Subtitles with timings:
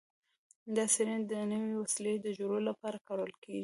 [0.75, 3.59] دا څیړنه د نوې وسیلې د جوړولو لپاره کارول کیږي.